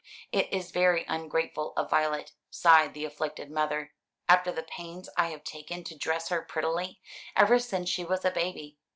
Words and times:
"It 0.31 0.51
is 0.51 0.71
very 0.71 1.05
ungrateful 1.07 1.73
of 1.77 1.91
Violet," 1.91 2.31
sighed 2.49 2.95
the 2.95 3.05
afflicted 3.05 3.51
mother, 3.51 3.93
"after 4.27 4.51
the 4.51 4.63
pains 4.63 5.09
I 5.15 5.27
have 5.27 5.43
taken 5.43 5.83
to 5.83 5.95
dress 5.95 6.29
her 6.29 6.41
prettily, 6.41 6.99
ever 7.35 7.59
since 7.59 7.87
she 7.87 8.03
was 8.03 8.25
a 8.25 8.31
baby. 8.31 8.79